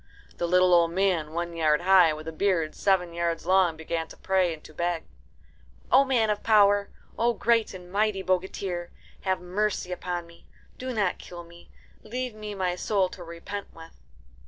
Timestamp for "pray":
4.17-4.51